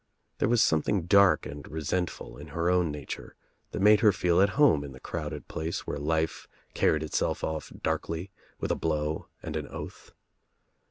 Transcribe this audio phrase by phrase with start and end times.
[0.39, 3.35] There was something dark and resentful in her own nature
[3.69, 7.71] that made her feel at home in the crowded place where life carried itself off
[7.83, 10.11] darkly, with a blow and an oath.